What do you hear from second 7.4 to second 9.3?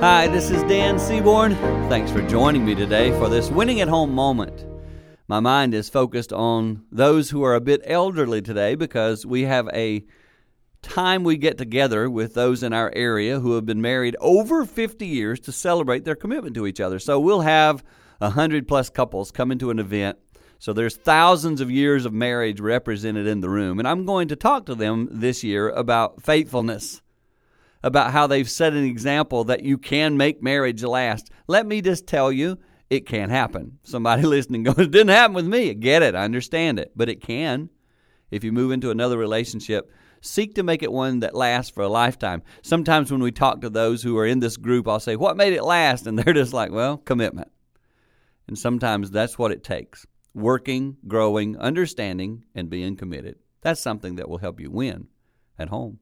are a bit elderly today because